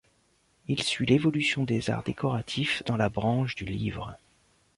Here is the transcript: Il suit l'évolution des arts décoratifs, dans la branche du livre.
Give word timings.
Il 0.67 0.81
suit 0.81 1.05
l'évolution 1.05 1.63
des 1.63 1.91
arts 1.91 2.01
décoratifs, 2.01 2.81
dans 2.87 2.97
la 2.97 3.07
branche 3.07 3.53
du 3.53 3.65
livre. 3.65 4.17